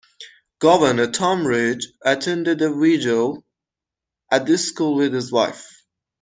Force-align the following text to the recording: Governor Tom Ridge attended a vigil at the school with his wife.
Governor 0.57 1.11
Tom 1.11 1.45
Ridge 1.45 1.89
attended 2.03 2.63
a 2.63 2.73
vigil 2.73 3.45
at 4.31 4.47
the 4.47 4.57
school 4.57 4.95
with 4.95 5.13
his 5.13 5.31
wife. 5.31 5.69